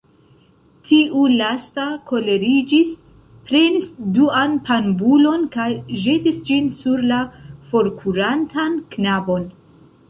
[0.91, 2.95] Tiu lasta koleriĝis,
[3.51, 5.69] prenis duan panbulon kaj
[6.07, 7.23] ĵetis ĝin sur la
[7.71, 9.49] forkurantan knabon.